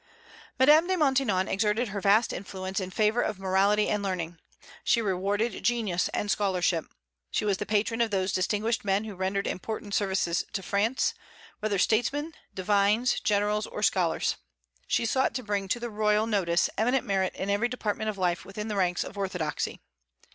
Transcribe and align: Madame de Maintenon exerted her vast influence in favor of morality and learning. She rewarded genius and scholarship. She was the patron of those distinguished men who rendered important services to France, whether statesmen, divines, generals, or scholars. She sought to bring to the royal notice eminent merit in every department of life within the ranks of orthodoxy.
Madame 0.57 0.87
de 0.87 0.97
Maintenon 0.97 1.47
exerted 1.47 1.89
her 1.89 2.01
vast 2.01 2.33
influence 2.33 2.79
in 2.79 2.89
favor 2.89 3.21
of 3.21 3.37
morality 3.37 3.87
and 3.87 4.01
learning. 4.01 4.39
She 4.83 4.99
rewarded 4.99 5.63
genius 5.63 6.09
and 6.09 6.31
scholarship. 6.31 6.85
She 7.29 7.45
was 7.45 7.57
the 7.57 7.67
patron 7.67 8.01
of 8.01 8.09
those 8.09 8.33
distinguished 8.33 8.83
men 8.83 9.03
who 9.03 9.13
rendered 9.13 9.45
important 9.45 9.93
services 9.93 10.43
to 10.53 10.63
France, 10.63 11.13
whether 11.59 11.77
statesmen, 11.77 12.33
divines, 12.51 13.19
generals, 13.19 13.67
or 13.67 13.83
scholars. 13.83 14.37
She 14.87 15.05
sought 15.05 15.35
to 15.35 15.43
bring 15.43 15.67
to 15.67 15.79
the 15.79 15.91
royal 15.91 16.25
notice 16.25 16.67
eminent 16.79 17.05
merit 17.05 17.35
in 17.35 17.51
every 17.51 17.67
department 17.67 18.09
of 18.09 18.17
life 18.17 18.43
within 18.43 18.69
the 18.69 18.75
ranks 18.75 19.03
of 19.03 19.19
orthodoxy. 19.19 19.81